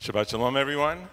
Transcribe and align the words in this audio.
Shabbat 0.00 0.30
Shalom, 0.30 0.56
everyone. 0.56 1.08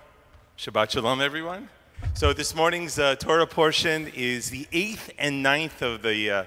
Shabbat 0.60 0.92
Shalom, 0.92 1.20
everyone. 1.20 1.70
So 2.14 2.34
this 2.34 2.54
morning's 2.54 3.00
uh, 3.00 3.16
Torah 3.16 3.48
portion 3.48 4.12
is 4.16 4.52
the 4.52 4.68
eighth 4.72 5.10
and 5.18 5.42
ninth 5.42 5.82
of 5.82 6.04
the, 6.04 6.30
uh, 6.30 6.46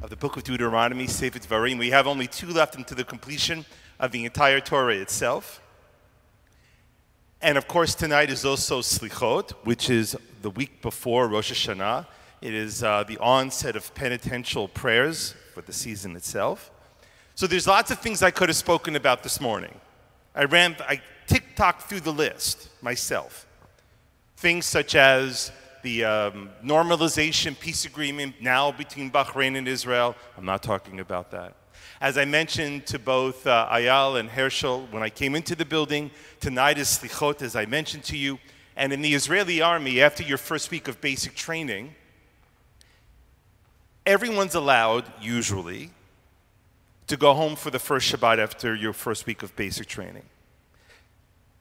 of 0.00 0.08
the 0.08 0.14
book 0.14 0.36
of 0.36 0.44
Deuteronomy, 0.44 1.08
Sefer 1.08 1.40
Dvarim. 1.40 1.80
We 1.80 1.90
have 1.90 2.06
only 2.06 2.28
two 2.28 2.46
left 2.46 2.76
until 2.76 2.96
the 2.96 3.02
completion 3.02 3.64
of 3.98 4.12
the 4.12 4.24
entire 4.24 4.60
Torah 4.60 4.94
itself. 4.94 5.60
And 7.42 7.58
of 7.58 7.66
course, 7.66 7.96
tonight 7.96 8.30
is 8.30 8.44
also 8.44 8.80
Slichot, 8.80 9.50
which 9.64 9.90
is 9.90 10.16
the 10.40 10.50
week 10.50 10.82
before 10.82 11.26
Rosh 11.26 11.50
Hashanah. 11.50 12.06
It 12.40 12.54
is 12.54 12.84
uh, 12.84 13.02
the 13.02 13.18
onset 13.18 13.74
of 13.74 13.92
penitential 13.96 14.68
prayers 14.68 15.34
for 15.52 15.62
the 15.62 15.72
season 15.72 16.14
itself. 16.14 16.70
So 17.34 17.48
there's 17.48 17.66
lots 17.66 17.90
of 17.90 17.98
things 17.98 18.22
I 18.22 18.30
could 18.30 18.48
have 18.50 18.56
spoken 18.56 18.94
about 18.94 19.24
this 19.24 19.40
morning. 19.40 19.74
I 20.34 20.44
ran, 20.44 20.76
I 20.80 21.02
tick 21.26 21.54
tock 21.54 21.88
through 21.88 22.00
the 22.00 22.12
list 22.12 22.68
myself. 22.80 23.46
Things 24.36 24.66
such 24.66 24.94
as 24.94 25.52
the 25.82 26.04
um, 26.04 26.50
normalization 26.64 27.58
peace 27.58 27.84
agreement 27.84 28.36
now 28.40 28.72
between 28.72 29.10
Bahrain 29.10 29.56
and 29.56 29.66
Israel. 29.68 30.14
I'm 30.36 30.44
not 30.44 30.62
talking 30.62 31.00
about 31.00 31.30
that. 31.32 31.54
As 32.00 32.18
I 32.18 32.24
mentioned 32.24 32.86
to 32.86 32.98
both 32.98 33.46
uh, 33.46 33.68
Ayal 33.70 34.18
and 34.18 34.28
Herschel 34.28 34.88
when 34.90 35.02
I 35.02 35.08
came 35.08 35.34
into 35.34 35.54
the 35.54 35.64
building, 35.64 36.10
tonight 36.40 36.78
is 36.78 36.88
Slichot, 36.88 37.42
as 37.42 37.54
I 37.54 37.66
mentioned 37.66 38.04
to 38.04 38.16
you. 38.16 38.38
And 38.76 38.92
in 38.92 39.02
the 39.02 39.14
Israeli 39.14 39.60
army, 39.60 40.00
after 40.00 40.22
your 40.22 40.38
first 40.38 40.70
week 40.70 40.88
of 40.88 41.00
basic 41.00 41.34
training, 41.34 41.94
everyone's 44.06 44.54
allowed, 44.54 45.04
usually, 45.20 45.90
to 47.06 47.16
go 47.16 47.34
home 47.34 47.56
for 47.56 47.70
the 47.70 47.78
first 47.78 48.12
Shabbat 48.12 48.38
after 48.38 48.74
your 48.74 48.92
first 48.92 49.26
week 49.26 49.42
of 49.42 49.54
basic 49.54 49.86
training. 49.86 50.24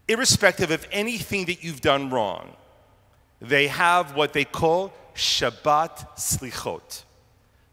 Irrespective 0.08 0.72
of 0.72 0.88
anything 0.91 1.46
that 1.46 1.64
you've 1.64 1.82
done 1.82 2.09
wrong, 2.09 2.55
they 3.40 3.67
have 3.67 4.16
what 4.16 4.34
they 4.34 4.45
call 4.45 4.94
Shabbat 5.16 6.17
Slichot, 6.17 7.03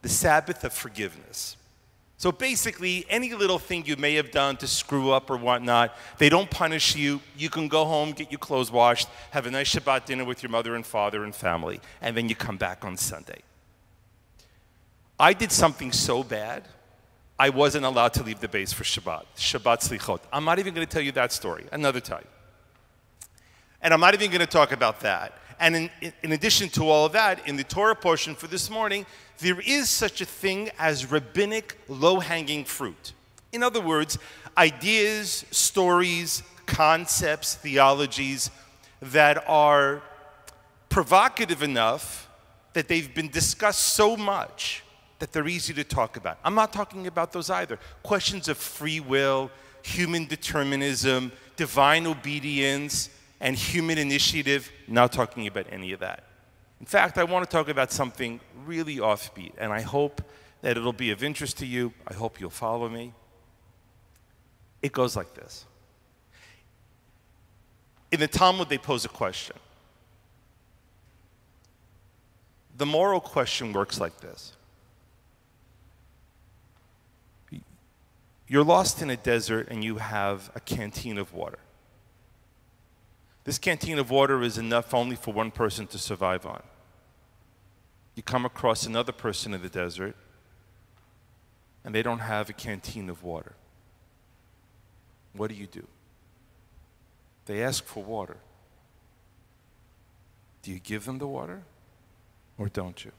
the 0.02 0.08
Sabbath 0.08 0.64
of 0.64 0.72
forgiveness. 0.72 1.56
So 2.16 2.32
basically, 2.32 3.06
any 3.08 3.32
little 3.32 3.60
thing 3.60 3.86
you 3.86 3.94
may 3.96 4.14
have 4.14 4.32
done 4.32 4.56
to 4.56 4.66
screw 4.66 5.12
up 5.12 5.30
or 5.30 5.36
whatnot, 5.36 5.96
they 6.18 6.28
don't 6.28 6.50
punish 6.50 6.96
you. 6.96 7.20
You 7.36 7.48
can 7.48 7.68
go 7.68 7.84
home, 7.84 8.10
get 8.10 8.32
your 8.32 8.40
clothes 8.40 8.72
washed, 8.72 9.08
have 9.30 9.46
a 9.46 9.50
nice 9.52 9.72
Shabbat 9.72 10.04
dinner 10.04 10.24
with 10.24 10.42
your 10.42 10.50
mother 10.50 10.74
and 10.74 10.84
father 10.84 11.24
and 11.24 11.32
family, 11.34 11.80
and 12.00 12.16
then 12.16 12.28
you 12.28 12.34
come 12.34 12.56
back 12.56 12.84
on 12.84 12.96
Sunday. 12.96 13.40
I 15.18 15.32
did 15.32 15.52
something 15.52 15.92
so 15.92 16.24
bad 16.24 16.64
I 17.38 17.50
wasn't 17.50 17.84
allowed 17.84 18.14
to 18.14 18.22
leave 18.22 18.40
the 18.40 18.48
base 18.48 18.72
for 18.72 18.84
Shabbat, 18.84 19.24
Shabbat 19.36 19.88
Slichot. 19.88 20.20
I'm 20.32 20.44
not 20.44 20.58
even 20.58 20.74
going 20.74 20.86
to 20.86 20.92
tell 20.92 21.02
you 21.02 21.12
that 21.12 21.32
story, 21.32 21.66
another 21.70 22.00
time. 22.00 22.24
And 23.80 23.94
I'm 23.94 24.00
not 24.00 24.14
even 24.14 24.30
going 24.30 24.40
to 24.40 24.46
talk 24.46 24.72
about 24.72 25.00
that. 25.00 25.38
And 25.60 25.76
in, 25.76 26.12
in 26.22 26.32
addition 26.32 26.68
to 26.70 26.88
all 26.88 27.06
of 27.06 27.12
that, 27.12 27.46
in 27.46 27.56
the 27.56 27.64
Torah 27.64 27.94
portion 27.94 28.34
for 28.34 28.48
this 28.48 28.68
morning, 28.68 29.06
there 29.38 29.60
is 29.60 29.88
such 29.88 30.20
a 30.20 30.24
thing 30.24 30.70
as 30.78 31.10
rabbinic 31.10 31.78
low 31.88 32.18
hanging 32.18 32.64
fruit. 32.64 33.12
In 33.52 33.62
other 33.62 33.80
words, 33.80 34.18
ideas, 34.56 35.44
stories, 35.52 36.42
concepts, 36.66 37.54
theologies 37.54 38.50
that 39.00 39.48
are 39.48 40.02
provocative 40.88 41.62
enough 41.62 42.28
that 42.72 42.88
they've 42.88 43.14
been 43.14 43.28
discussed 43.28 43.80
so 43.80 44.16
much 44.16 44.82
that 45.18 45.32
they're 45.32 45.48
easy 45.48 45.74
to 45.74 45.84
talk 45.84 46.16
about. 46.16 46.38
I'm 46.44 46.54
not 46.54 46.72
talking 46.72 47.06
about 47.06 47.32
those 47.32 47.50
either. 47.50 47.78
Questions 48.02 48.48
of 48.48 48.56
free 48.56 49.00
will, 49.00 49.50
human 49.82 50.26
determinism, 50.26 51.32
divine 51.56 52.06
obedience, 52.06 53.10
and 53.40 53.56
human 53.56 53.98
initiative, 53.98 54.70
not 54.86 55.12
talking 55.12 55.46
about 55.46 55.66
any 55.70 55.92
of 55.92 56.00
that. 56.00 56.24
In 56.80 56.86
fact, 56.86 57.18
I 57.18 57.24
want 57.24 57.44
to 57.44 57.50
talk 57.50 57.68
about 57.68 57.90
something 57.90 58.40
really 58.64 58.96
offbeat, 58.96 59.52
and 59.58 59.72
I 59.72 59.80
hope 59.80 60.22
that 60.62 60.76
it'll 60.76 60.92
be 60.92 61.10
of 61.10 61.22
interest 61.22 61.58
to 61.58 61.66
you. 61.66 61.92
I 62.06 62.14
hope 62.14 62.40
you'll 62.40 62.50
follow 62.50 62.88
me. 62.88 63.12
It 64.82 64.92
goes 64.92 65.16
like 65.16 65.34
this 65.34 65.66
In 68.12 68.20
the 68.20 68.28
Talmud, 68.28 68.68
they 68.68 68.78
pose 68.78 69.04
a 69.04 69.08
question. 69.08 69.56
The 72.76 72.86
moral 72.86 73.20
question 73.20 73.72
works 73.72 73.98
like 73.98 74.20
this 74.20 74.52
You're 78.48 78.64
lost 78.64 79.02
in 79.02 79.10
a 79.10 79.16
desert 79.16 79.68
and 79.70 79.84
you 79.84 79.96
have 79.96 80.50
a 80.54 80.60
canteen 80.60 81.18
of 81.18 81.34
water. 81.34 81.58
This 83.44 83.58
canteen 83.58 83.98
of 83.98 84.10
water 84.10 84.42
is 84.42 84.56
enough 84.56 84.94
only 84.94 85.16
for 85.16 85.32
one 85.34 85.50
person 85.50 85.86
to 85.88 85.98
survive 85.98 86.46
on. 86.46 86.62
You 88.14 88.22
come 88.22 88.46
across 88.46 88.86
another 88.86 89.12
person 89.12 89.52
in 89.52 89.62
the 89.62 89.68
desert 89.68 90.16
and 91.84 91.94
they 91.94 92.02
don't 92.02 92.20
have 92.20 92.48
a 92.48 92.54
canteen 92.54 93.10
of 93.10 93.22
water. 93.22 93.54
What 95.34 95.50
do 95.50 95.54
you 95.54 95.66
do? 95.66 95.86
They 97.44 97.62
ask 97.62 97.84
for 97.84 98.02
water. 98.02 98.38
Do 100.62 100.72
you 100.72 100.78
give 100.78 101.04
them 101.04 101.18
the 101.18 101.28
water 101.28 101.62
or 102.56 102.68
don't 102.68 103.04
you? 103.04 103.12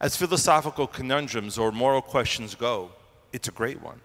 As 0.00 0.16
philosophical 0.16 0.86
conundrums 0.86 1.58
or 1.58 1.72
moral 1.72 2.02
questions 2.02 2.54
go, 2.54 2.90
it's 3.32 3.48
a 3.48 3.52
great 3.52 3.82
one 3.82 4.00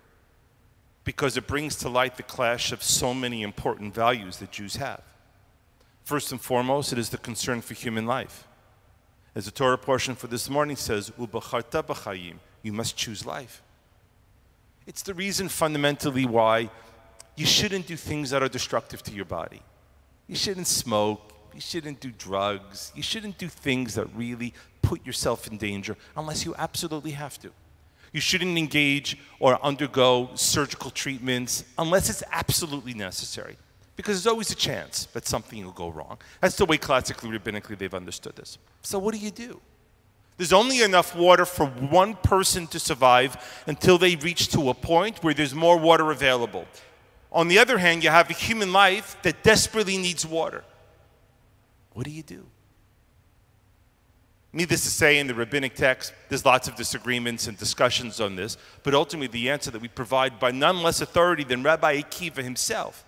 because 1.04 1.38
it 1.38 1.48
brings 1.48 1.76
to 1.76 1.90
light 1.90 2.18
the 2.18 2.24
clash 2.24 2.72
of 2.72 2.82
so 2.82 3.14
many 3.14 3.42
important 3.42 3.94
values 3.94 4.38
that 4.38 4.52
Jews 4.52 4.78
have. 4.78 5.02
First 6.04 6.32
and 6.32 6.40
foremost, 6.40 6.94
it 6.94 7.00
is 7.00 7.10
the 7.10 7.18
concern 7.18 7.62
for 7.62 7.74
human 7.74 8.06
life. 8.06 8.48
As 9.36 9.46
the 9.46 9.52
Torah 9.52 9.78
portion 9.78 10.16
for 10.16 10.28
this 10.28 10.50
morning 10.50 10.76
says, 10.76 11.10
b'chayim, 11.10 12.36
you 12.62 12.74
must 12.74 12.96
choose 12.96 13.26
life. 13.26 13.62
It's 14.86 15.02
the 15.02 15.14
reason 15.14 15.50
fundamentally 15.50 16.26
why 16.26 16.70
you 17.36 17.46
shouldn't 17.46 17.88
do 17.88 17.96
things 17.96 18.30
that 18.30 18.44
are 18.44 18.50
destructive 18.50 19.02
to 19.04 19.12
your 19.12 19.26
body. 19.26 19.62
You 20.28 20.36
shouldn't 20.36 20.68
smoke, 20.68 21.33
you 21.54 21.62
shouldn't 21.62 22.00
do 22.00 22.12
drugs, 22.12 22.92
you 22.96 23.04
shouldn't 23.04 23.38
do 23.38 23.48
things 23.48 23.96
that 23.96 24.08
really 24.16 24.54
put 24.82 25.06
yourself 25.06 25.48
in 25.48 25.58
danger 25.58 25.96
unless 26.16 26.46
you 26.46 26.56
absolutely 26.58 27.12
have 27.12 27.40
to. 27.40 27.52
You 28.12 28.22
shouldn't 28.22 28.58
engage 28.58 29.18
or 29.40 29.64
undergo 29.66 30.30
surgical 30.36 30.92
treatments 30.92 31.64
unless 31.78 32.10
it's 32.10 32.24
absolutely 32.32 32.94
necessary, 32.94 33.58
because 33.96 34.18
there's 34.18 34.32
always 34.32 34.52
a 34.52 34.56
chance 34.56 35.06
that 35.14 35.28
something 35.28 35.64
will 35.66 35.72
go 35.72 35.90
wrong. 35.90 36.20
That's 36.40 36.56
the 36.56 36.66
way 36.66 36.78
classically, 36.78 37.30
rabbinically, 37.30 37.78
they've 37.78 37.94
understood 37.94 38.36
this. 38.36 38.60
So, 38.84 39.00
what 39.00 39.14
do 39.14 39.20
you 39.20 39.32
do? 39.32 39.60
There's 40.38 40.54
only 40.54 40.82
enough 40.82 41.16
water 41.16 41.46
for 41.46 41.68
one 41.68 42.16
person 42.16 42.68
to 42.68 42.80
survive 42.80 43.38
until 43.68 43.98
they 43.98 44.16
reach 44.16 44.50
to 44.50 44.70
a 44.70 44.74
point 44.74 45.24
where 45.24 45.34
there's 45.34 45.54
more 45.54 45.78
water 45.78 46.12
available. 46.12 46.66
On 47.32 47.48
the 47.48 47.60
other 47.60 47.78
hand, 47.78 48.04
you 48.04 48.10
have 48.10 48.30
a 48.30 48.34
human 48.34 48.72
life 48.72 49.18
that 49.24 49.44
desperately 49.44 49.98
needs 49.98 50.26
water. 50.26 50.64
What 51.94 52.06
do 52.06 52.12
you 52.12 52.24
do? 52.24 52.46
Needless 54.56 54.84
to 54.84 54.90
say, 54.90 55.18
in 55.18 55.26
the 55.26 55.34
rabbinic 55.34 55.74
text, 55.74 56.14
there's 56.30 56.46
lots 56.46 56.68
of 56.68 56.76
disagreements 56.76 57.48
and 57.48 57.58
discussions 57.58 58.20
on 58.20 58.36
this, 58.36 58.56
but 58.84 58.94
ultimately, 58.94 59.28
the 59.28 59.50
answer 59.50 59.72
that 59.72 59.82
we 59.82 59.88
provide 59.88 60.40
by 60.40 60.52
none 60.52 60.84
less 60.84 61.02
authority 61.02 61.44
than 61.44 61.64
Rabbi 61.64 62.02
Akiva 62.02 62.44
himself 62.44 63.04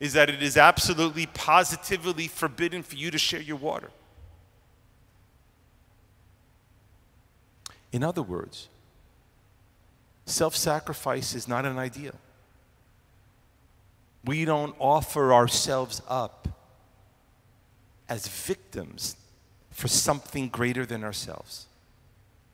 is 0.00 0.12
that 0.12 0.28
it 0.28 0.42
is 0.42 0.58
absolutely, 0.58 1.24
positively 1.24 2.28
forbidden 2.28 2.82
for 2.82 2.96
you 2.96 3.10
to 3.10 3.16
share 3.16 3.40
your 3.40 3.56
water. 3.56 3.90
In 7.90 8.02
other 8.02 8.22
words, 8.22 8.68
self 10.26 10.54
sacrifice 10.54 11.34
is 11.34 11.48
not 11.48 11.64
an 11.64 11.78
ideal. 11.78 12.14
We 14.24 14.44
don't 14.44 14.74
offer 14.78 15.32
ourselves 15.32 16.02
up 16.08 16.48
as 18.08 18.28
victims 18.28 19.16
for 19.70 19.88
something 19.88 20.48
greater 20.48 20.86
than 20.86 21.02
ourselves. 21.02 21.66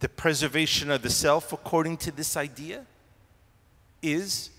The 0.01 0.09
preservation 0.09 0.91
of 0.91 1.03
the 1.03 1.11
self, 1.11 1.53
according 1.53 1.99
to 1.99 2.11
this 2.11 2.37
idea, 2.37 2.87
is 4.03 4.51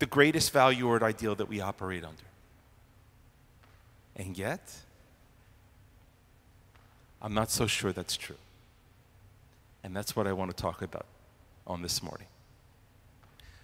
the 0.00 0.06
greatest 0.06 0.52
value 0.52 0.88
or 0.88 1.02
ideal 1.04 1.34
that 1.36 1.48
we 1.48 1.60
operate 1.60 2.04
under. 2.04 2.24
And 4.16 4.36
yet, 4.36 4.72
I'm 7.22 7.34
not 7.34 7.50
so 7.50 7.66
sure 7.66 7.92
that's 7.92 8.16
true. 8.16 8.36
And 9.82 9.94
that's 9.94 10.16
what 10.16 10.26
I 10.26 10.32
want 10.32 10.50
to 10.50 10.56
talk 10.56 10.82
about 10.82 11.06
on 11.66 11.82
this 11.82 12.02
morning. 12.02 12.26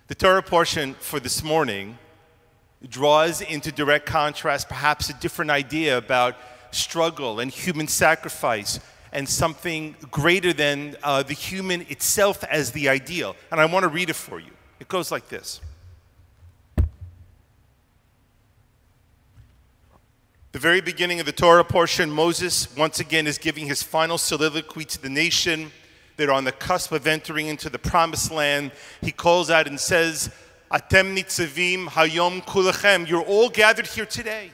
The 0.06 0.14
Torah 0.14 0.42
portion 0.42 0.94
for 0.94 1.20
this 1.20 1.42
morning 1.42 1.98
draws 2.88 3.40
into 3.40 3.70
direct 3.70 4.06
contrast 4.06 4.68
perhaps 4.68 5.10
a 5.10 5.14
different 5.14 5.50
idea 5.50 5.98
about 5.98 6.36
struggle 6.70 7.40
and 7.40 7.50
human 7.50 7.86
sacrifice 7.86 8.80
and 9.12 9.28
something 9.28 9.96
greater 10.10 10.52
than 10.52 10.96
uh, 11.02 11.22
the 11.22 11.34
human 11.34 11.82
itself 11.82 12.44
as 12.44 12.72
the 12.72 12.88
ideal. 12.88 13.36
And 13.50 13.60
I 13.60 13.64
want 13.66 13.82
to 13.82 13.88
read 13.88 14.08
it 14.08 14.14
for 14.14 14.38
you. 14.38 14.52
It 14.78 14.88
goes 14.88 15.10
like 15.10 15.28
this. 15.28 15.60
The 20.52 20.58
very 20.58 20.80
beginning 20.80 21.20
of 21.20 21.26
the 21.26 21.32
Torah 21.32 21.64
portion, 21.64 22.10
Moses 22.10 22.74
once 22.76 22.98
again 22.98 23.26
is 23.26 23.38
giving 23.38 23.66
his 23.66 23.82
final 23.82 24.18
soliloquy 24.18 24.84
to 24.84 25.00
the 25.00 25.08
nation. 25.08 25.70
They're 26.16 26.32
on 26.32 26.44
the 26.44 26.52
cusp 26.52 26.90
of 26.92 27.06
entering 27.06 27.46
into 27.46 27.70
the 27.70 27.78
promised 27.78 28.32
land. 28.32 28.72
He 29.00 29.12
calls 29.12 29.48
out 29.48 29.68
and 29.68 29.78
says, 29.78 30.30
Atem 30.70 31.16
nitzavim 31.16 31.88
hayom 31.88 32.44
kulachem. 32.44 33.08
You're 33.08 33.22
all 33.22 33.48
gathered 33.48 33.86
here 33.86 34.06
today. 34.06 34.50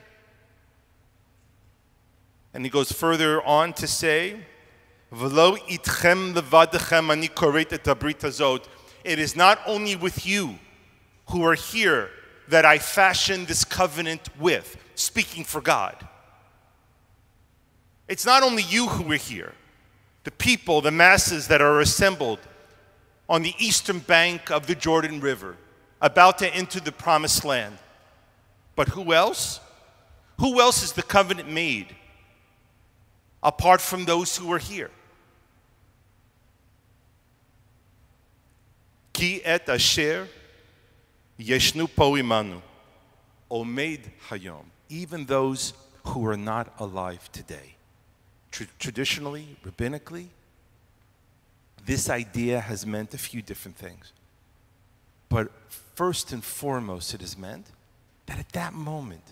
And 2.54 2.64
he 2.64 2.70
goes 2.70 2.90
further 2.90 3.42
on 3.42 3.74
to 3.74 3.86
say, 3.86 4.36
V'lo 5.12 5.58
itchem 5.68 6.34
levadechem 6.34 7.10
ani 7.10 7.28
koret 7.28 7.72
et 7.72 7.84
azot. 7.84 8.64
It 9.04 9.18
is 9.18 9.36
not 9.36 9.60
only 9.66 9.94
with 9.94 10.26
you 10.26 10.58
who 11.30 11.44
are 11.44 11.54
here 11.54 12.10
that 12.48 12.64
I 12.64 12.78
fashioned 12.78 13.46
this 13.46 13.64
covenant 13.64 14.28
with 14.38 14.76
speaking 14.94 15.44
for 15.44 15.60
God. 15.60 15.96
It's 18.08 18.24
not 18.24 18.42
only 18.42 18.62
you 18.62 18.86
who 18.86 19.12
are 19.12 19.16
here, 19.16 19.52
the 20.24 20.30
people, 20.30 20.80
the 20.80 20.90
masses 20.90 21.48
that 21.48 21.60
are 21.60 21.80
assembled 21.80 22.38
on 23.28 23.42
the 23.42 23.54
eastern 23.58 23.98
bank 23.98 24.50
of 24.50 24.66
the 24.66 24.74
Jordan 24.74 25.20
River, 25.20 25.56
about 26.00 26.38
to 26.38 26.54
enter 26.54 26.80
the 26.80 26.92
promised 26.92 27.44
land. 27.44 27.78
But 28.74 28.88
who 28.88 29.12
else? 29.12 29.60
Who 30.38 30.60
else 30.60 30.82
is 30.82 30.92
the 30.92 31.02
covenant 31.02 31.50
made 31.50 31.94
apart 33.42 33.80
from 33.80 34.04
those 34.04 34.36
who 34.36 34.52
are 34.52 34.58
here? 34.58 34.90
Ki 39.12 39.42
et 39.44 39.66
asher 39.68 40.28
yeshnu 41.38 41.88
po 41.96 42.12
imanu, 42.12 42.60
omed 43.50 44.00
hayom 44.28 44.66
even 44.88 45.24
those 45.26 45.72
who 46.04 46.26
are 46.26 46.36
not 46.36 46.72
alive 46.78 47.30
today. 47.32 47.74
Tr- 48.50 48.64
traditionally, 48.78 49.56
rabbinically, 49.64 50.26
this 51.84 52.08
idea 52.08 52.60
has 52.60 52.86
meant 52.86 53.14
a 53.14 53.18
few 53.18 53.42
different 53.42 53.76
things. 53.76 54.12
But 55.28 55.50
first 55.68 56.32
and 56.32 56.44
foremost, 56.44 57.14
it 57.14 57.22
is 57.22 57.36
meant 57.36 57.66
that 58.26 58.38
at 58.38 58.50
that 58.50 58.74
moment, 58.74 59.24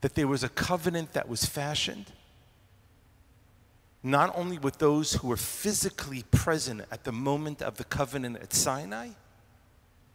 that 0.00 0.14
there 0.14 0.28
was 0.28 0.42
a 0.42 0.48
covenant 0.48 1.12
that 1.12 1.28
was 1.28 1.44
fashioned 1.44 2.12
not 4.02 4.34
only 4.34 4.58
with 4.58 4.78
those 4.78 5.14
who 5.14 5.28
were 5.28 5.36
physically 5.36 6.24
present 6.30 6.82
at 6.90 7.04
the 7.04 7.12
moment 7.12 7.60
of 7.60 7.76
the 7.76 7.84
covenant 7.84 8.36
at 8.36 8.52
Sinai, 8.52 9.10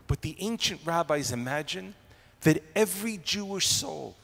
but 0.07 0.21
the 0.21 0.35
ancient 0.39 0.81
rabbis 0.85 1.31
imagined 1.31 1.93
that 2.41 2.63
every 2.75 3.19
Jewish 3.23 3.67
soul, 3.67 4.15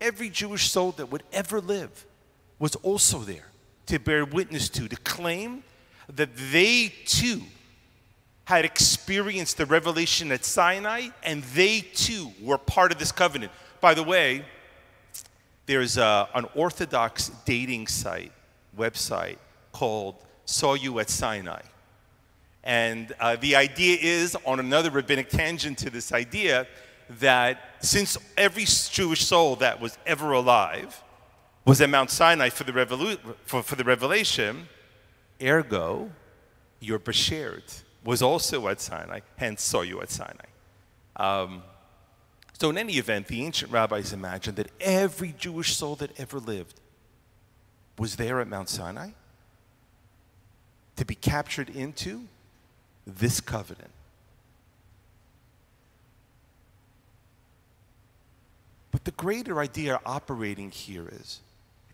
every 0.00 0.28
Jewish 0.28 0.70
soul 0.70 0.92
that 0.92 1.06
would 1.06 1.22
ever 1.32 1.60
live, 1.60 2.04
was 2.58 2.74
also 2.76 3.20
there 3.20 3.46
to 3.86 3.98
bear 3.98 4.24
witness 4.24 4.68
to, 4.68 4.88
to 4.88 4.96
claim 4.96 5.62
that 6.08 6.30
they 6.52 6.92
too 7.06 7.42
had 8.44 8.64
experienced 8.64 9.56
the 9.58 9.66
revelation 9.66 10.32
at 10.32 10.44
Sinai 10.44 11.08
and 11.22 11.42
they 11.54 11.80
too 11.80 12.32
were 12.42 12.58
part 12.58 12.92
of 12.92 12.98
this 12.98 13.12
covenant. 13.12 13.52
By 13.80 13.94
the 13.94 14.02
way, 14.02 14.44
there's 15.66 15.96
a, 15.96 16.28
an 16.34 16.46
Orthodox 16.54 17.30
dating 17.44 17.86
site, 17.86 18.32
website 18.76 19.38
called 19.72 20.16
Saw 20.44 20.74
You 20.74 20.98
at 20.98 21.08
Sinai. 21.08 21.62
And 22.64 23.12
uh, 23.20 23.36
the 23.36 23.56
idea 23.56 23.98
is, 24.00 24.36
on 24.44 24.60
another 24.60 24.90
rabbinic 24.90 25.30
tangent 25.30 25.78
to 25.78 25.90
this 25.90 26.12
idea, 26.12 26.66
that 27.18 27.60
since 27.80 28.18
every 28.36 28.64
Jewish 28.64 29.24
soul 29.24 29.56
that 29.56 29.80
was 29.80 29.96
ever 30.06 30.32
alive 30.32 31.02
was 31.64 31.80
at 31.80 31.88
Mount 31.88 32.10
Sinai 32.10 32.50
for 32.50 32.64
the, 32.64 32.72
revolu- 32.72 33.18
for, 33.44 33.62
for 33.62 33.76
the 33.76 33.84
revelation, 33.84 34.68
ergo, 35.42 36.10
your 36.80 36.98
Beshert 36.98 37.82
was 38.04 38.22
also 38.22 38.68
at 38.68 38.80
Sinai, 38.80 39.20
hence 39.36 39.62
saw 39.62 39.82
you 39.82 40.00
at 40.00 40.10
Sinai. 40.10 40.46
Um, 41.16 41.62
so, 42.58 42.70
in 42.70 42.78
any 42.78 42.94
event, 42.94 43.26
the 43.26 43.42
ancient 43.42 43.72
rabbis 43.72 44.12
imagined 44.12 44.56
that 44.56 44.70
every 44.80 45.34
Jewish 45.38 45.76
soul 45.76 45.96
that 45.96 46.18
ever 46.18 46.38
lived 46.38 46.80
was 47.98 48.16
there 48.16 48.40
at 48.40 48.48
Mount 48.48 48.68
Sinai 48.68 49.10
to 50.96 51.04
be 51.04 51.14
captured 51.14 51.70
into 51.70 52.26
this 53.06 53.40
covenant. 53.40 53.90
But 58.90 59.04
the 59.04 59.12
greater 59.12 59.60
idea 59.60 60.00
operating 60.04 60.70
here 60.70 61.08
is, 61.10 61.40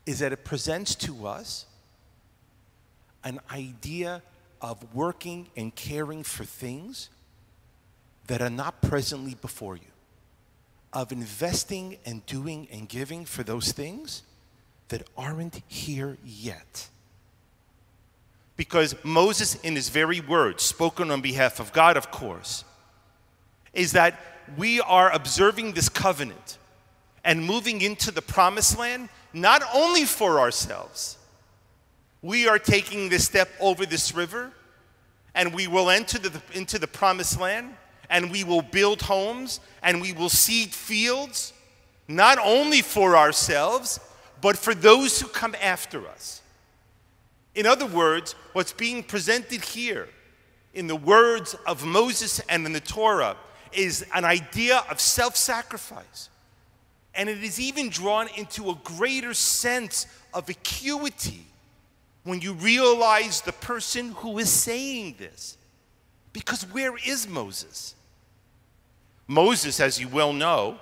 is 0.07 0.19
that 0.21 0.33
it 0.33 0.45
presents 0.45 0.95
to 0.97 1.27
us 1.27 1.67
an 3.23 3.41
idea 3.53 4.23
of 4.61 4.95
working 4.95 5.49
and 5.57 5.75
caring 5.75 6.23
for 6.23 6.45
things 6.45 7.09
that 8.27 8.43
are 8.43 8.51
not 8.51 8.83
presently 8.83 9.35
before 9.35 9.77
you, 9.77 9.93
of 10.93 11.13
investing 11.13 11.99
and 12.05 12.25
doing 12.27 12.67
and 12.73 12.89
giving 12.89 13.25
for 13.25 13.43
those 13.43 13.73
things 13.73 14.23
that 14.89 15.09
aren't 15.17 15.63
here 15.69 16.17
yet. 16.25 16.89
Because 18.57 18.95
Moses, 19.05 19.57
in 19.57 19.77
his 19.77 19.91
very 19.91 20.21
words, 20.21 20.63
spoken 20.63 21.11
on 21.11 21.21
behalf 21.21 21.61
of 21.61 21.73
God, 21.73 21.97
of 21.97 22.11
course, 22.11 22.65
is 23.75 23.93
that 23.93 24.19
we 24.57 24.81
are 24.81 25.13
observing 25.13 25.73
this 25.73 25.89
covenant 25.89 26.59
and 27.25 27.45
moving 27.45 27.83
into 27.83 28.11
the 28.11 28.23
promised 28.23 28.79
land, 28.79 29.09
not 29.33 29.63
only 29.75 30.05
for 30.05 30.41
ourselves. 30.41 31.19
We 32.23 32.49
are 32.49 32.59
taking 32.59 33.09
this 33.09 33.25
step 33.25 33.49
over 33.61 33.87
this 33.87 34.15
river, 34.15 34.53
and 35.35 35.55
we 35.55 35.67
will 35.67 35.91
enter 35.91 36.19
the, 36.19 36.41
into 36.55 36.79
the 36.79 36.87
promised 36.87 37.41
land, 37.41 37.75
and 38.09 38.31
we 38.31 38.45
will 38.45 38.63
build 38.63 39.03
homes, 39.03 39.61
and 39.83 40.01
we 40.01 40.13
will 40.13 40.29
seed 40.29 40.71
fields, 40.71 41.53
not 42.09 42.39
only 42.39 42.83
for 42.83 43.17
ourselves, 43.17 44.01
but 44.41 44.57
for 44.57 44.75
those 44.75 45.21
who 45.21 45.29
come 45.29 45.55
after 45.61 46.07
us. 46.09 46.43
In 47.55 47.67
other 47.67 47.87
words, 47.87 48.35
what's 48.53 48.73
being 48.73 49.03
presented 49.03 49.65
here 49.65 50.09
in 50.75 50.87
the 50.87 50.97
words 50.97 51.55
of 51.67 51.85
Moses 51.85 52.41
and 52.49 52.67
in 52.67 52.73
the 52.73 52.81
Torah 52.81 53.37
is 53.73 54.05
an 54.15 54.25
idea 54.25 54.85
of 54.91 55.01
self 55.01 55.37
sacrifice. 55.37 56.29
And 57.15 57.31
it 57.31 57.43
is 57.43 57.59
even 57.59 57.89
drawn 57.89 58.29
into 58.37 58.69
a 58.71 58.75
greater 58.85 59.33
sense 59.33 60.07
of 60.35 60.49
acuity 60.51 61.47
when 62.27 62.41
you 62.41 62.53
realize 62.55 63.41
the 63.41 63.53
person 63.53 64.11
who 64.11 64.39
is 64.39 64.51
saying 64.51 65.15
this. 65.19 65.57
Because 66.33 66.65
where 66.65 66.95
is 67.07 67.27
Moses? 67.29 67.95
Moses, 69.27 69.81
as 69.81 69.99
you 69.99 70.09
well 70.09 70.33
know, 70.33 70.79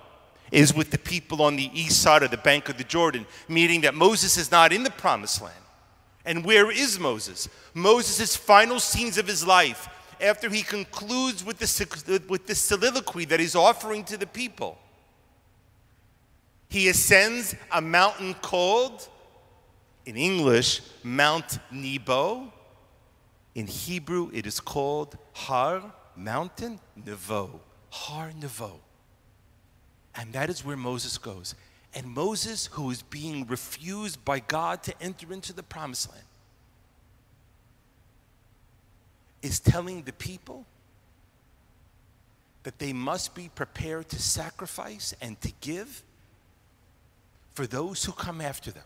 is 0.51 0.75
with 0.75 0.91
the 0.91 0.99
people 0.99 1.43
on 1.43 1.57
the 1.57 1.71
east 1.73 2.03
side 2.03 2.23
of 2.23 2.31
the 2.31 2.37
bank 2.39 2.69
of 2.69 2.79
the 2.79 2.85
Jordan, 2.85 3.27
meaning 3.49 3.83
that 3.83 3.95
Moses 3.95 4.37
is 4.37 4.51
not 4.51 4.73
in 4.73 4.85
the 4.85 4.91
promised 4.91 5.43
land. 5.43 5.55
And 6.25 6.45
where 6.45 6.71
is 6.71 6.99
Moses? 6.99 7.49
Moses' 7.75 8.35
final 8.35 8.81
scenes 8.81 9.19
of 9.19 9.27
his 9.27 9.47
life, 9.47 9.89
after 10.21 10.49
he 10.49 10.63
concludes 10.63 11.45
with 11.45 11.59
the, 11.59 12.23
with 12.29 12.47
the 12.47 12.55
soliloquy 12.55 13.27
that 13.27 13.39
he's 13.39 13.55
offering 13.55 14.05
to 14.05 14.17
the 14.17 14.27
people. 14.27 14.79
He 16.71 16.89
ascends 16.89 17.55
a 17.71 17.81
mountain 17.81 18.35
called, 18.35 19.09
in 20.07 20.17
English, 20.17 20.81
Mount 21.03 21.59
Nebo. 21.71 22.53
In 23.55 23.67
Hebrew, 23.67 24.31
it 24.33 24.47
is 24.47 24.61
called 24.61 25.17
Har, 25.33 25.93
mountain, 26.17 26.81
Nevo. 27.01 27.61
Har 27.91 28.33
Nevo. 28.39 28.73
And 30.15 30.33
that 30.33 30.51
is 30.51 30.65
where 30.65 30.77
Moses 30.77 31.19
goes. 31.19 31.55
And 31.95 32.07
Moses, 32.07 32.67
who 32.73 32.91
is 32.91 33.03
being 33.03 33.47
refused 33.47 34.25
by 34.25 34.41
God 34.41 34.83
to 34.85 35.03
enter 35.03 35.33
into 35.33 35.53
the 35.53 35.63
promised 35.63 36.11
land, 36.11 36.25
is 39.43 39.61
telling 39.61 40.03
the 40.03 40.13
people 40.13 40.67
that 42.65 42.79
they 42.79 42.93
must 42.93 43.35
be 43.35 43.51
prepared 43.55 44.09
to 44.09 44.21
sacrifice 44.21 45.15
and 45.21 45.41
to 45.43 45.53
give 45.61 46.03
for 47.53 47.67
those 47.67 48.05
who 48.05 48.13
come 48.13 48.41
after 48.41 48.71
them. 48.71 48.85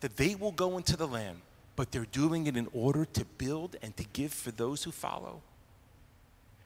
That 0.00 0.16
they 0.16 0.34
will 0.34 0.52
go 0.52 0.76
into 0.76 0.96
the 0.96 1.06
land, 1.06 1.40
but 1.76 1.92
they're 1.92 2.06
doing 2.06 2.46
it 2.46 2.56
in 2.56 2.68
order 2.72 3.04
to 3.04 3.24
build 3.24 3.76
and 3.82 3.96
to 3.96 4.04
give 4.12 4.32
for 4.32 4.50
those 4.50 4.84
who 4.84 4.90
follow. 4.90 5.42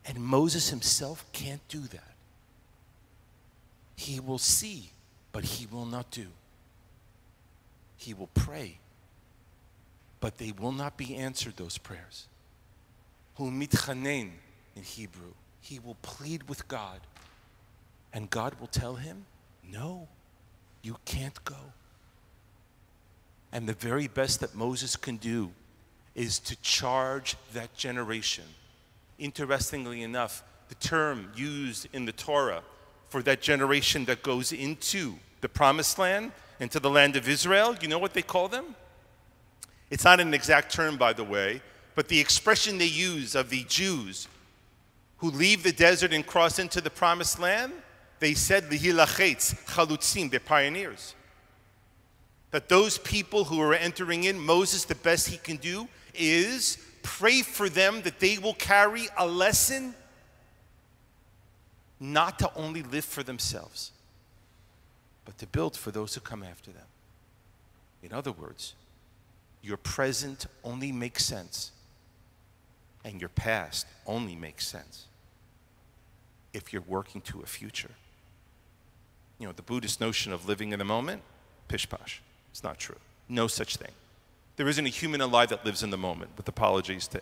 And 0.06 0.18
Moses 0.18 0.70
himself 0.70 1.24
can't 1.32 1.66
do 1.68 1.80
that. 1.80 2.14
He 3.96 4.20
will 4.20 4.38
see, 4.38 4.90
but 5.32 5.44
he 5.44 5.66
will 5.66 5.86
not 5.86 6.10
do. 6.10 6.26
He 7.96 8.12
will 8.12 8.28
pray, 8.34 8.78
but 10.20 10.38
they 10.38 10.52
will 10.52 10.72
not 10.72 10.96
be 10.96 11.14
answered, 11.14 11.56
those 11.56 11.78
prayers. 11.78 12.26
Hu 13.36 13.50
mitchanen 13.50 14.30
in 14.76 14.82
Hebrew. 14.82 15.32
He 15.60 15.78
will 15.78 15.96
plead 16.02 16.48
with 16.48 16.68
God. 16.68 17.00
And 18.12 18.30
God 18.30 18.54
will 18.60 18.68
tell 18.68 18.94
him, 18.94 19.24
No, 19.68 20.06
you 20.82 20.96
can't 21.04 21.42
go. 21.44 21.56
And 23.54 23.68
the 23.68 23.72
very 23.72 24.08
best 24.08 24.40
that 24.40 24.56
Moses 24.56 24.96
can 24.96 25.16
do 25.16 25.52
is 26.16 26.40
to 26.40 26.56
charge 26.56 27.36
that 27.52 27.74
generation. 27.76 28.44
Interestingly 29.18 30.02
enough, 30.02 30.42
the 30.68 30.74
term 30.74 31.30
used 31.36 31.86
in 31.92 32.04
the 32.04 32.12
Torah 32.12 32.62
for 33.08 33.22
that 33.22 33.40
generation 33.40 34.04
that 34.06 34.24
goes 34.24 34.52
into 34.52 35.14
the 35.40 35.48
promised 35.48 36.00
land, 36.00 36.32
into 36.58 36.80
the 36.80 36.90
land 36.90 37.14
of 37.14 37.28
Israel, 37.28 37.76
you 37.80 37.86
know 37.86 37.98
what 37.98 38.12
they 38.12 38.22
call 38.22 38.48
them? 38.48 38.74
It's 39.88 40.04
not 40.04 40.18
an 40.18 40.34
exact 40.34 40.72
term, 40.72 40.96
by 40.96 41.12
the 41.12 41.22
way, 41.22 41.62
but 41.94 42.08
the 42.08 42.18
expression 42.18 42.78
they 42.78 42.86
use 42.86 43.36
of 43.36 43.50
the 43.50 43.62
Jews 43.64 44.26
who 45.18 45.30
leave 45.30 45.62
the 45.62 45.72
desert 45.72 46.12
and 46.12 46.26
cross 46.26 46.58
into 46.58 46.80
the 46.80 46.90
promised 46.90 47.38
land, 47.38 47.72
they 48.18 48.34
said, 48.34 48.64
Lihilachetz, 48.64 49.64
chalutzim, 49.66 50.28
they're 50.28 50.40
pioneers. 50.40 51.14
That 52.54 52.68
those 52.68 52.98
people 52.98 53.42
who 53.42 53.60
are 53.60 53.74
entering 53.74 54.22
in, 54.22 54.38
Moses, 54.38 54.84
the 54.84 54.94
best 54.94 55.26
he 55.26 55.38
can 55.38 55.56
do 55.56 55.88
is 56.14 56.78
pray 57.02 57.42
for 57.42 57.68
them 57.68 58.02
that 58.02 58.20
they 58.20 58.38
will 58.38 58.54
carry 58.54 59.08
a 59.18 59.26
lesson 59.26 59.92
not 61.98 62.38
to 62.38 62.54
only 62.54 62.84
live 62.84 63.04
for 63.04 63.24
themselves, 63.24 63.90
but 65.24 65.36
to 65.38 65.48
build 65.48 65.76
for 65.76 65.90
those 65.90 66.14
who 66.14 66.20
come 66.20 66.44
after 66.44 66.70
them. 66.70 66.86
In 68.04 68.12
other 68.12 68.30
words, 68.30 68.74
your 69.60 69.76
present 69.76 70.46
only 70.62 70.92
makes 70.92 71.24
sense, 71.24 71.72
and 73.04 73.20
your 73.20 73.30
past 73.30 73.84
only 74.06 74.36
makes 74.36 74.64
sense 74.64 75.06
if 76.52 76.72
you're 76.72 76.82
working 76.82 77.20
to 77.22 77.40
a 77.40 77.46
future. 77.46 77.90
You 79.40 79.48
know, 79.48 79.52
the 79.52 79.62
Buddhist 79.62 80.00
notion 80.00 80.32
of 80.32 80.46
living 80.46 80.72
in 80.72 80.78
the 80.78 80.84
moment, 80.84 81.22
pish 81.66 81.88
posh. 81.88 82.22
It's 82.54 82.62
not 82.62 82.78
true. 82.78 82.94
No 83.28 83.48
such 83.48 83.78
thing. 83.78 83.90
There 84.54 84.68
isn't 84.68 84.86
a 84.86 84.88
human 84.88 85.20
alive 85.20 85.48
that 85.48 85.64
lives 85.64 85.82
in 85.82 85.90
the 85.90 85.98
moment, 85.98 86.30
with 86.36 86.46
apologies 86.46 87.08
to 87.08 87.20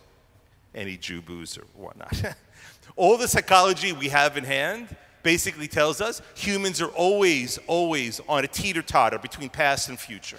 any 0.74 0.98
Jew 0.98 1.22
or 1.26 1.64
whatnot. 1.74 2.36
All 2.96 3.16
the 3.16 3.26
psychology 3.26 3.94
we 3.94 4.10
have 4.10 4.36
in 4.36 4.44
hand 4.44 4.94
basically 5.22 5.68
tells 5.68 6.02
us 6.02 6.20
humans 6.34 6.82
are 6.82 6.90
always, 6.90 7.58
always 7.66 8.20
on 8.28 8.44
a 8.44 8.46
teeter 8.46 8.82
totter 8.82 9.18
between 9.18 9.48
past 9.48 9.88
and 9.88 9.98
future. 9.98 10.36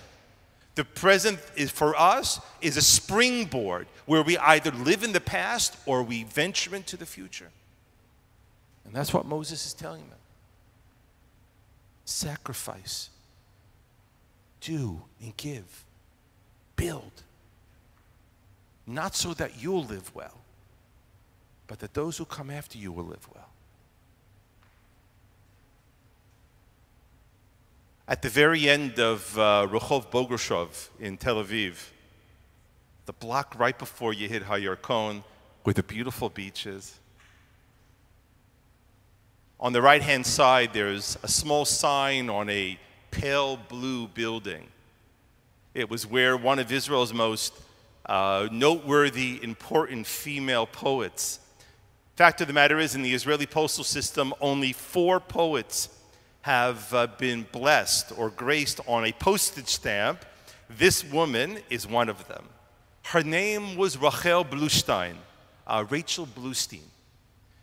The 0.76 0.86
present 0.86 1.40
is 1.56 1.72
for 1.72 1.96
us 1.96 2.40
is 2.62 2.78
a 2.78 2.82
springboard 2.84 3.88
where 4.06 4.22
we 4.22 4.38
either 4.38 4.70
live 4.70 5.04
in 5.04 5.12
the 5.12 5.22
past 5.22 5.76
or 5.88 6.04
we 6.04 6.22
venture 6.24 6.76
into 6.76 6.98
the 6.98 7.08
future. 7.08 7.50
And 8.86 8.94
that's 8.94 9.12
what 9.12 9.26
Moses 9.26 9.66
is 9.66 9.74
telling 9.74 10.02
them. 10.02 10.20
Sacrifice, 12.06 13.10
do 14.63 15.01
and 15.22 15.36
give, 15.38 15.86
build. 16.75 17.24
Not 18.88 19.15
so 19.15 19.34
that 19.36 19.62
you'll 19.62 19.86
live 19.86 20.13
well, 20.15 20.38
but 21.67 21.79
that 21.79 21.93
those 21.93 22.17
who 22.17 22.25
come 22.25 22.50
after 22.50 22.77
you 22.77 22.91
will 22.91 23.05
live 23.05 23.27
well. 23.34 23.50
At 28.08 28.22
the 28.22 28.29
very 28.29 28.70
end 28.70 29.00
of 29.00 29.38
uh, 29.38 29.67
Rehov 29.70 30.08
Bograshov 30.12 30.89
in 31.00 31.17
Tel 31.17 31.43
Aviv, 31.43 31.89
the 33.05 33.13
block 33.13 33.55
right 33.58 33.77
before 33.77 34.13
you 34.13 34.27
hit 34.27 34.43
Hayarkon, 34.43 35.24
with 35.65 35.77
the 35.77 35.84
beautiful 35.84 36.29
beaches, 36.29 37.00
on 39.60 39.72
the 39.72 39.82
right 39.82 40.01
hand 40.01 40.25
side, 40.25 40.74
there's 40.74 41.17
a 41.24 41.27
small 41.29 41.63
sign 41.63 42.29
on 42.29 42.50
a 42.50 42.77
pale 43.13 43.58
blue 43.58 44.08
building. 44.08 44.67
It 45.74 45.89
was 45.89 46.05
where 46.05 46.36
one 46.36 46.60
of 46.60 46.72
Israel's 46.72 47.13
most 47.13 47.53
uh, 48.05 48.48
noteworthy, 48.51 49.39
important 49.43 50.08
female 50.08 50.65
poets. 50.65 51.39
Fact 52.15 52.41
of 52.41 52.48
the 52.48 52.53
matter 52.53 52.79
is, 52.79 52.96
in 52.96 53.01
the 53.01 53.13
Israeli 53.13 53.46
postal 53.46 53.84
system, 53.84 54.34
only 54.41 54.74
four 54.74 55.20
poets 55.20 55.89
have 56.41 56.93
uh, 56.93 57.08
been 57.17 57.46
blessed 57.51 58.12
or 58.17 58.29
graced 58.29 58.79
on 58.88 59.05
a 59.05 59.12
postage 59.13 59.67
stamp. 59.67 60.25
This 60.70 61.03
woman 61.03 61.60
is 61.70 61.88
one 61.88 62.10
of 62.10 62.27
them. 62.27 62.46
Her 63.03 63.24
name 63.24 63.75
was 63.75 63.98
Rachel 63.98 64.43
Bluwstein, 64.43 65.15
uh, 65.67 65.86
Rachel 65.89 66.27
Bluwstein. 66.27 66.88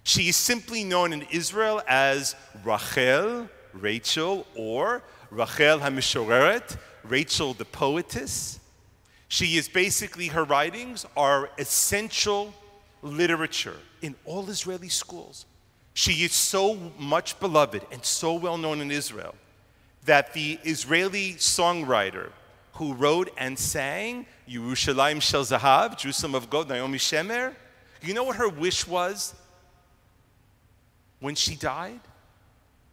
She 0.04 0.28
is 0.28 0.36
simply 0.36 0.84
known 0.84 1.12
in 1.12 1.22
Israel 1.30 1.82
as 1.86 2.34
Rachel, 2.64 3.48
Rachel, 3.72 4.46
or 4.56 5.02
Rachel 5.30 5.78
HaMishoreret, 5.78 6.76
Rachel 7.04 7.54
the 7.54 7.64
poetess. 7.64 8.60
She 9.28 9.56
is 9.56 9.68
basically, 9.68 10.28
her 10.28 10.44
writings 10.44 11.06
are 11.16 11.50
essential 11.58 12.52
literature 13.02 13.76
in 14.02 14.14
all 14.24 14.48
Israeli 14.48 14.88
schools. 14.88 15.46
She 15.94 16.24
is 16.24 16.32
so 16.32 16.74
much 16.98 17.38
beloved 17.40 17.82
and 17.92 18.04
so 18.04 18.34
well 18.34 18.58
known 18.58 18.80
in 18.80 18.90
Israel 18.90 19.34
that 20.04 20.32
the 20.32 20.58
Israeli 20.64 21.34
songwriter 21.34 22.30
who 22.74 22.94
wrote 22.94 23.30
and 23.36 23.58
sang 23.58 24.26
Yerushalayim 24.48 25.20
Shel 25.20 25.44
Zahav, 25.44 25.98
Jerusalem 25.98 26.34
of 26.34 26.50
Gold, 26.50 26.68
Naomi 26.68 26.98
Shemer, 26.98 27.54
you 28.02 28.14
know 28.14 28.24
what 28.24 28.36
her 28.36 28.48
wish 28.48 28.86
was? 28.86 29.34
when 31.20 31.34
she 31.34 31.54
died, 31.54 32.00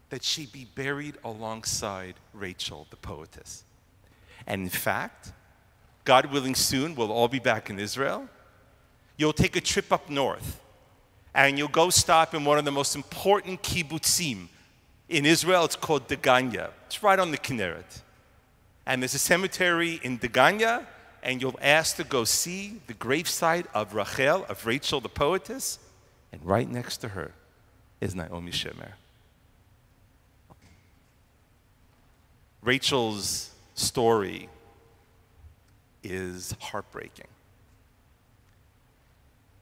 that 0.09 0.23
she 0.23 0.45
be 0.45 0.65
buried 0.75 1.15
alongside 1.23 2.15
Rachel, 2.33 2.87
the 2.89 2.95
poetess. 2.95 3.63
And 4.45 4.63
in 4.63 4.69
fact, 4.69 5.31
God 6.05 6.27
willing, 6.27 6.55
soon 6.55 6.95
we'll 6.95 7.11
all 7.11 7.27
be 7.27 7.39
back 7.39 7.69
in 7.69 7.79
Israel. 7.79 8.29
You'll 9.17 9.33
take 9.33 9.55
a 9.55 9.61
trip 9.61 9.91
up 9.91 10.09
north 10.09 10.61
and 11.33 11.57
you'll 11.57 11.67
go 11.67 11.89
stop 11.89 12.33
in 12.33 12.45
one 12.45 12.57
of 12.57 12.65
the 12.65 12.71
most 12.71 12.95
important 12.95 13.61
kibbutzim 13.61 14.47
in 15.09 15.25
Israel. 15.25 15.65
It's 15.65 15.75
called 15.75 16.07
Degania. 16.07 16.71
It's 16.87 17.03
right 17.03 17.19
on 17.19 17.31
the 17.31 17.37
Kinneret. 17.37 18.01
And 18.85 19.01
there's 19.01 19.13
a 19.13 19.19
cemetery 19.19 19.99
in 20.01 20.17
Degania, 20.17 20.85
and 21.21 21.41
you'll 21.41 21.59
ask 21.61 21.97
to 21.97 22.03
go 22.03 22.23
see 22.23 22.79
the 22.87 22.93
gravesite 22.93 23.65
of 23.73 23.93
Rachel, 23.93 24.45
of 24.47 24.65
Rachel 24.65 25.01
the 25.01 25.09
poetess, 25.09 25.77
and 26.31 26.43
right 26.43 26.69
next 26.69 26.97
to 26.97 27.09
her 27.09 27.33
is 27.99 28.15
Naomi 28.15 28.51
Shemer. 28.51 28.93
Rachel's 32.67 33.51
story 33.75 34.50
is 36.03 36.53
heartbreaking. 36.59 37.29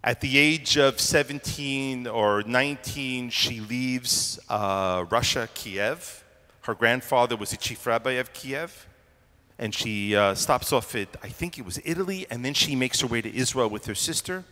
At 0.04 0.22
the 0.22 0.40
age 0.40 0.76
of 0.80 1.00
17 1.00 2.08
or 2.08 2.42
19, 2.48 3.30
she 3.30 3.60
leaves 3.60 4.40
uh, 4.50 5.06
Russia, 5.12 5.48
Kiev. 5.54 6.24
Her 6.62 6.74
grandfather 6.74 7.36
was 7.36 7.52
the 7.52 7.58
chief 7.58 7.86
rabbi 7.86 8.14
of 8.14 8.34
Kiev. 8.34 8.88
And 9.60 9.72
she 9.72 10.16
uh, 10.16 10.34
stops 10.34 10.74
off 10.74 10.96
at, 10.96 11.10
I 11.22 11.30
think 11.30 11.60
it 11.60 11.64
was 11.64 11.80
Italy, 11.86 12.26
and 12.32 12.44
then 12.44 12.56
she 12.56 12.76
makes 12.76 13.02
her 13.02 13.08
way 13.08 13.22
to 13.22 13.32
Israel 13.32 13.70
with 13.70 13.86
her 13.86 13.94
sister. 13.94 14.46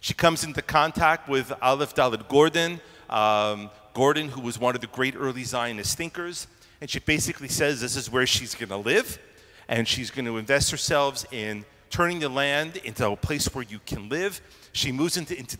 She 0.00 0.14
comes 0.14 0.44
into 0.44 0.62
contact 0.62 1.28
with 1.28 1.52
Aleph 1.60 1.94
Dalet 1.94 2.26
Gordon, 2.26 2.80
um, 3.10 3.68
Gordon, 3.92 4.30
who 4.30 4.40
was 4.40 4.58
one 4.58 4.74
of 4.74 4.80
the 4.80 4.86
great 4.86 5.14
early 5.14 5.44
Zionist 5.44 5.98
thinkers. 5.98 6.46
And 6.82 6.90
she 6.90 6.98
basically 6.98 7.46
says 7.46 7.80
this 7.80 7.94
is 7.94 8.10
where 8.10 8.26
she's 8.26 8.56
going 8.56 8.70
to 8.70 8.76
live, 8.76 9.20
and 9.68 9.86
she's 9.86 10.10
going 10.10 10.24
to 10.24 10.36
invest 10.36 10.68
herself 10.72 11.24
in 11.32 11.64
turning 11.90 12.18
the 12.18 12.28
land 12.28 12.78
into 12.78 13.08
a 13.08 13.14
place 13.14 13.46
where 13.54 13.62
you 13.62 13.78
can 13.86 14.08
live. 14.08 14.40
She 14.72 14.90
moves 14.90 15.16
into, 15.16 15.38
into 15.38 15.56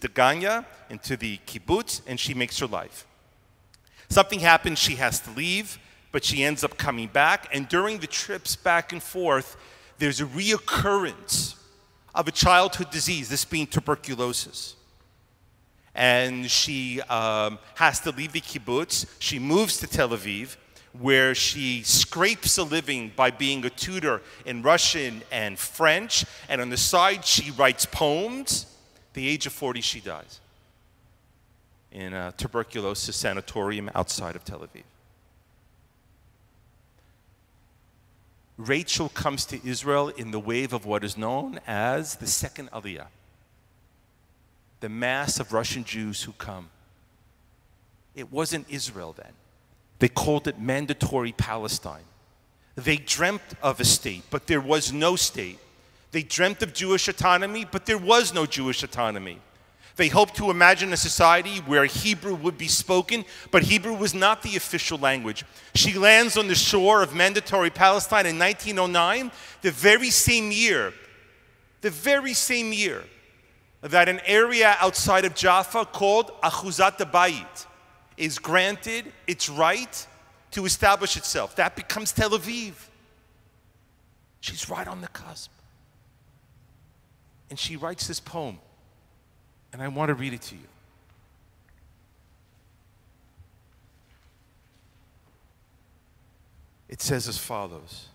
into 0.91 1.17
the 1.17 1.39
kibbutz, 1.47 2.01
and 2.09 2.19
she 2.19 2.35
makes 2.35 2.59
her 2.59 2.67
life. 2.67 3.07
Something 4.09 4.41
happens, 4.41 4.81
she 4.81 4.97
has 4.97 5.21
to 5.21 5.31
leave, 5.31 5.79
but 6.11 6.25
she 6.25 6.43
ends 6.43 6.65
up 6.65 6.77
coming 6.77 7.07
back. 7.07 7.49
And 7.55 7.69
during 7.69 7.99
the 7.99 8.09
trips 8.09 8.57
back 8.57 8.93
and 8.93 9.01
forth, 9.01 9.57
there's 9.99 10.21
a 10.21 10.27
reoccurrence 10.27 11.55
of 12.17 12.27
a 12.27 12.33
childhood 12.33 12.91
disease, 12.91 13.29
this 13.29 13.45
being 13.45 13.69
tuberculosis 13.69 14.75
and 15.95 16.51
she 16.51 17.03
um, 17.03 17.59
has 17.75 18.01
to 18.01 18.11
leave 18.11 18.33
the 18.33 18.41
kibbutz. 18.41 19.07
She 19.19 19.39
moves 19.39 19.77
to 19.79 19.87
Tel 19.87 20.09
Aviv, 20.09 20.57
where 21.01 21.35
she 21.35 21.83
scrapes 21.83 22.59
a 22.59 22.63
living 22.63 23.13
by 23.17 23.31
being 23.31 23.65
a 23.65 23.71
tutor 23.71 24.21
in 24.45 24.63
Russian 24.63 25.23
and 25.31 25.59
French. 25.59 26.25
And 26.49 26.61
on 26.61 26.69
the 26.69 26.77
side, 26.77 27.25
she 27.25 27.51
writes 27.53 27.87
poems. 27.87 28.67
At 29.09 29.15
the 29.15 29.29
age 29.29 29.47
of 29.47 29.53
40, 29.53 29.81
she 29.81 30.01
dies 30.01 30.41
in 31.91 32.15
a 32.15 32.33
tuberculosis 32.37 33.17
sanatorium 33.17 33.91
outside 33.95 34.37
of 34.37 34.45
Tel 34.45 34.61
Aviv. 34.61 34.83
Rachel 38.57 39.09
comes 39.09 39.45
to 39.47 39.67
Israel 39.67 40.09
in 40.09 40.31
the 40.31 40.39
wave 40.39 40.73
of 40.73 40.87
what 40.87 41.05
is 41.05 41.17
known 41.17 41.59
as 41.67 42.17
the 42.17 42.27
second 42.27 42.71
Aliyah 42.71 43.09
the 44.83 44.89
mass 44.89 45.39
of 45.39 45.53
Russian 45.53 45.85
Jews 45.85 46.23
who 46.23 46.33
come. 46.33 46.69
It 48.17 48.33
wasn't 48.33 48.67
Israel 48.69 49.15
then. 49.17 49.33
They 50.03 50.09
called 50.09 50.49
it 50.49 50.59
mandatory 50.59 51.31
Palestine. 51.31 52.03
They 52.75 52.97
dreamt 52.97 53.55
of 53.63 53.79
a 53.79 53.85
state, 53.85 54.25
but 54.31 54.49
there 54.49 54.61
was 54.61 54.93
no 54.93 55.15
state. 55.15 55.61
They 56.11 56.25
dreamt 56.25 56.61
of 56.61 56.75
Jewish 56.75 57.07
autonomy, 57.07 57.65
but 57.65 57.87
there 57.87 57.99
was 57.99 58.35
no 58.35 58.45
Jewish 58.45 58.83
autonomy. 58.83 59.39
They 59.95 60.09
hoped 60.09 60.35
to 60.39 60.51
imagine 60.51 60.93
a 60.93 60.97
society 60.97 61.59
where 61.59 61.85
Hebrew 61.85 62.35
would 62.35 62.59
be 62.59 62.67
spoken, 62.67 63.25
but 63.53 63.63
Hebrew 63.63 63.95
was 63.95 64.13
not 64.13 64.43
the 64.43 64.57
official 64.57 64.99
language. 64.99 65.45
She 65.77 65.97
lands 65.97 66.37
on 66.37 66.49
the 66.49 66.57
shore 66.57 67.05
of 67.05 67.15
mandatory 67.15 67.71
Palestine 67.71 68.27
in 68.27 68.41
1909, 68.41 69.31
the 69.61 69.71
very 69.71 70.11
same 70.11 70.51
year, 70.51 70.93
the 71.81 71.91
very 71.91 72.35
same 72.35 72.73
year 72.73 73.05
that 73.83 74.09
an 74.09 74.21
area 74.27 74.77
outside 74.81 75.25
of 75.25 75.37
Jaffa 75.37 75.85
called 75.85 76.33
Achuzat 76.43 76.99
Bayit 77.13 77.67
is 78.23 78.39
granted 78.39 79.13
its 79.27 79.49
right 79.49 80.07
to 80.53 80.65
establish 80.65 81.17
itself. 81.17 81.57
That 81.57 81.75
becomes 81.75 82.13
Tel 82.13 82.31
Aviv. 82.31 82.75
She's 84.41 84.71
right 84.71 84.87
on 84.87 85.01
the 85.01 85.09
cusp. 85.09 85.51
And 87.51 87.59
she 87.59 87.75
writes 87.75 88.07
this 88.07 88.21
poem, 88.21 88.59
and 89.73 89.83
I 89.83 89.89
want 89.89 90.11
to 90.11 90.15
read 90.15 90.33
it 90.33 90.43
to 90.43 90.55
you. 90.55 90.69
It 96.89 97.03
says 97.03 97.27
as 97.27 97.39
follows 97.39 98.07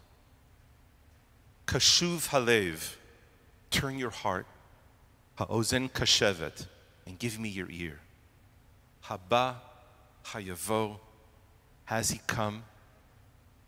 Kashuv 1.66 2.30
Halev, 2.30 2.96
turn 3.72 4.00
your 4.00 4.12
heart, 4.12 4.46
Ha'ozen 5.36 5.90
Kashevet, 5.90 6.66
and 7.06 7.20
give 7.20 7.38
me 7.38 7.50
your 7.50 7.70
ear. 7.70 8.00
Haba 9.04 9.56
Hayavo, 10.32 10.98
has 11.86 12.10
he 12.10 12.20
come? 12.28 12.64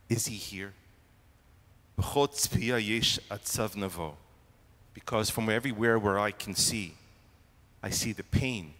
Is 0.09 0.25
he 0.27 0.35
here? 0.35 0.73
Because 4.93 5.29
from 5.29 5.49
everywhere 5.49 5.99
where 5.99 6.19
I 6.19 6.31
can 6.31 6.55
see, 6.55 6.95
I 7.81 7.89
see 7.89 8.11
the 8.11 8.23
pain 8.23 8.73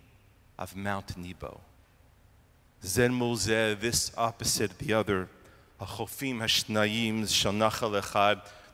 of 0.57 0.75
Mount 0.75 1.17
Nebo. 1.17 1.61
Zen 2.83 3.19
this 3.79 4.11
opposite 4.17 4.77
the 4.79 4.93
other, 4.93 5.29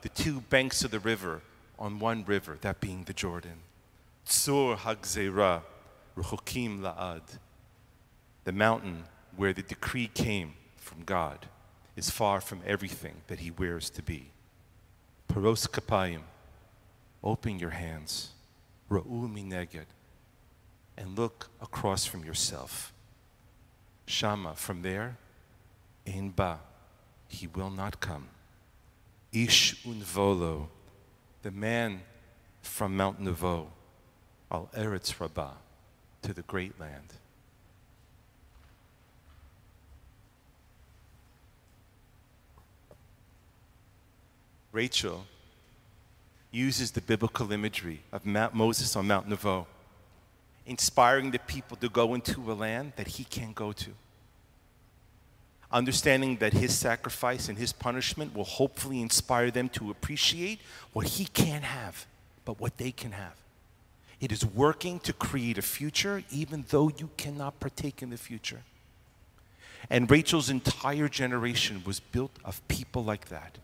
the 0.02 0.08
two 0.14 0.40
banks 0.40 0.84
of 0.84 0.90
the 0.90 1.00
river 1.00 1.42
on 1.78 1.98
one 1.98 2.24
river, 2.24 2.58
that 2.60 2.80
being 2.80 3.04
the 3.04 3.12
Jordan. 3.12 3.58
Tzur 4.26 4.76
Hagzera, 4.76 5.62
Ruchokim 6.16 6.80
La'ad. 6.80 7.38
The 8.46 8.52
mountain 8.52 9.02
where 9.36 9.52
the 9.52 9.62
decree 9.62 10.06
came 10.06 10.54
from 10.76 11.02
God 11.02 11.46
is 11.96 12.10
far 12.10 12.40
from 12.40 12.60
everything 12.64 13.16
that 13.26 13.40
he 13.40 13.50
wears 13.50 13.90
to 13.90 14.02
be. 14.02 14.30
Paros 15.26 15.66
kapayim, 15.66 16.20
open 17.24 17.58
your 17.58 17.70
hands, 17.70 18.28
ra'u 18.88 19.28
mineged, 19.28 19.86
and 20.96 21.18
look 21.18 21.50
across 21.60 22.06
from 22.06 22.24
yourself. 22.24 22.92
Shama, 24.06 24.54
from 24.54 24.82
there, 24.82 25.16
in 26.04 26.30
ba, 26.30 26.60
he 27.26 27.48
will 27.48 27.70
not 27.70 27.98
come. 27.98 28.28
Ish 29.32 29.84
unvolo, 29.84 30.68
the 31.42 31.50
man 31.50 32.02
from 32.62 32.96
Mount 32.96 33.20
Nevo, 33.20 33.66
al 34.52 34.70
Eretz 34.72 35.18
Rabbah, 35.18 35.54
to 36.22 36.32
the 36.32 36.42
great 36.42 36.78
land. 36.78 37.14
Rachel 44.76 45.24
uses 46.50 46.90
the 46.90 47.00
biblical 47.00 47.50
imagery 47.50 48.02
of 48.12 48.26
Mount 48.26 48.52
Moses 48.52 48.94
on 48.94 49.06
Mount 49.06 49.26
Nebo, 49.26 49.66
inspiring 50.66 51.30
the 51.30 51.38
people 51.38 51.78
to 51.78 51.88
go 51.88 52.12
into 52.12 52.52
a 52.52 52.52
land 52.52 52.92
that 52.96 53.08
he 53.08 53.24
can't 53.24 53.54
go 53.54 53.72
to. 53.72 53.92
Understanding 55.72 56.36
that 56.36 56.52
his 56.52 56.76
sacrifice 56.76 57.48
and 57.48 57.56
his 57.56 57.72
punishment 57.72 58.34
will 58.34 58.44
hopefully 58.44 59.00
inspire 59.00 59.50
them 59.50 59.70
to 59.70 59.90
appreciate 59.90 60.60
what 60.92 61.06
he 61.06 61.24
can't 61.24 61.64
have, 61.64 62.04
but 62.44 62.60
what 62.60 62.76
they 62.76 62.92
can 62.92 63.12
have. 63.12 63.36
It 64.20 64.30
is 64.30 64.44
working 64.44 65.00
to 65.00 65.14
create 65.14 65.56
a 65.56 65.62
future, 65.62 66.22
even 66.30 66.66
though 66.68 66.90
you 66.90 67.08
cannot 67.16 67.60
partake 67.60 68.02
in 68.02 68.10
the 68.10 68.18
future. 68.18 68.60
And 69.88 70.10
Rachel's 70.10 70.50
entire 70.50 71.08
generation 71.08 71.82
was 71.86 71.98
built 71.98 72.32
of 72.44 72.60
people 72.68 73.02
like 73.02 73.30
that 73.30 73.56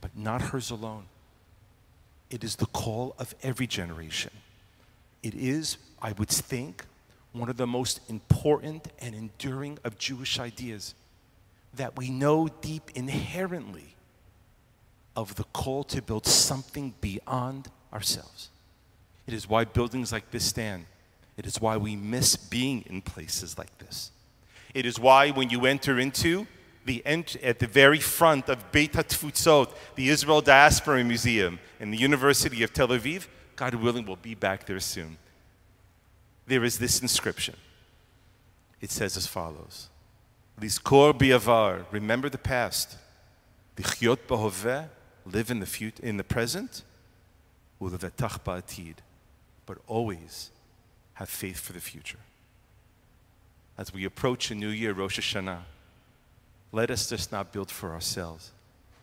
but 0.00 0.16
not 0.16 0.40
hers 0.42 0.70
alone. 0.70 1.04
It 2.30 2.44
is 2.44 2.56
the 2.56 2.66
call 2.66 3.14
of 3.18 3.34
every 3.42 3.66
generation. 3.66 4.30
It 5.22 5.34
is, 5.34 5.76
I 6.00 6.12
would 6.12 6.28
think, 6.28 6.84
one 7.32 7.48
of 7.48 7.56
the 7.56 7.66
most 7.66 8.00
important 8.08 8.88
and 9.00 9.14
enduring 9.14 9.78
of 9.84 9.98
Jewish 9.98 10.38
ideas 10.38 10.94
that 11.74 11.96
we 11.96 12.10
know 12.10 12.48
deep 12.60 12.90
inherently 12.94 13.94
of 15.16 15.34
the 15.36 15.44
call 15.44 15.84
to 15.84 16.02
build 16.02 16.26
something 16.26 16.94
beyond 17.00 17.68
ourselves. 17.92 18.48
It 19.26 19.34
is 19.34 19.48
why 19.48 19.64
buildings 19.64 20.12
like 20.12 20.30
this 20.30 20.44
stand. 20.44 20.86
It 21.36 21.46
is 21.46 21.60
why 21.60 21.76
we 21.76 21.94
miss 21.94 22.36
being 22.36 22.84
in 22.86 23.02
places 23.02 23.56
like 23.56 23.76
this. 23.78 24.10
It 24.74 24.86
is 24.86 24.98
why 24.98 25.30
when 25.30 25.50
you 25.50 25.66
enter 25.66 25.98
into 25.98 26.46
the 26.90 27.06
ent- 27.06 27.36
at 27.36 27.60
the 27.60 27.68
very 27.68 28.00
front 28.00 28.48
of 28.48 28.72
Beit 28.72 28.94
HaTfutzot, 28.94 29.72
the 29.94 30.08
Israel 30.08 30.40
Diaspora 30.40 31.04
Museum 31.04 31.60
in 31.78 31.92
the 31.92 31.96
University 31.96 32.64
of 32.64 32.72
Tel 32.72 32.88
Aviv. 32.88 33.28
God 33.54 33.76
willing, 33.76 34.04
we'll 34.06 34.16
be 34.16 34.34
back 34.34 34.66
there 34.66 34.80
soon. 34.80 35.16
There 36.48 36.64
is 36.64 36.80
this 36.80 37.00
inscription. 37.00 37.54
It 38.80 38.90
says 38.90 39.16
as 39.16 39.28
follows 39.28 39.88
Lizkor 40.60 41.12
bi'avar, 41.16 41.84
remember 41.92 42.28
the 42.28 42.38
past. 42.38 42.98
Lichyot 43.76 44.26
b'hoveh, 44.26 44.88
live 45.24 45.48
in 45.48 45.60
the, 45.60 45.66
fut- 45.66 46.00
in 46.00 46.16
the 46.16 46.24
present. 46.24 46.82
Ulevetach 47.80 48.40
ba'atid, 48.40 48.96
but 49.64 49.78
always 49.86 50.50
have 51.14 51.28
faith 51.28 51.60
for 51.60 51.72
the 51.72 51.80
future. 51.80 52.18
As 53.78 53.94
we 53.94 54.04
approach 54.04 54.50
a 54.50 54.56
new 54.56 54.70
year, 54.70 54.92
Rosh 54.92 55.20
Hashanah, 55.20 55.60
let 56.72 56.90
us 56.90 57.08
just 57.08 57.32
not 57.32 57.52
build 57.52 57.70
for 57.70 57.92
ourselves. 57.92 58.50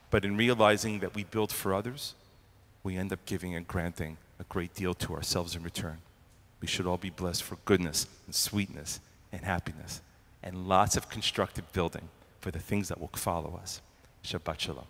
But 0.09 0.23
in 0.23 0.37
realizing 0.37 0.99
that 0.99 1.15
we 1.15 1.23
build 1.23 1.51
for 1.51 1.73
others, 1.73 2.13
we 2.83 2.95
end 2.95 3.11
up 3.11 3.25
giving 3.25 3.55
and 3.55 3.67
granting 3.67 4.17
a 4.39 4.43
great 4.45 4.73
deal 4.73 4.93
to 4.93 5.13
ourselves 5.13 5.55
in 5.55 5.63
return. 5.63 5.97
We 6.61 6.67
should 6.67 6.87
all 6.87 6.97
be 6.97 7.09
blessed 7.09 7.43
for 7.43 7.57
goodness 7.65 8.07
and 8.25 8.33
sweetness 8.33 8.99
and 9.31 9.43
happiness 9.43 10.01
and 10.41 10.67
lots 10.67 10.95
of 10.95 11.09
constructive 11.09 11.71
building 11.73 12.09
for 12.39 12.51
the 12.51 12.59
things 12.59 12.87
that 12.87 12.99
will 12.99 13.11
follow 13.13 13.59
us. 13.61 13.81
Shabbat 14.23 14.59
Shalom. 14.59 14.85